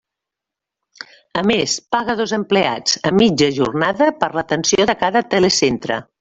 A 1.41 1.43
més, 1.49 1.75
paga 1.97 2.15
dos 2.21 2.33
empleats 2.39 2.97
a 3.11 3.13
mitja 3.19 3.51
jornada 3.59 4.09
per 4.25 4.33
l'atenció 4.39 4.89
de 4.93 4.99
cada 5.05 5.25
telecentre. 5.37 6.03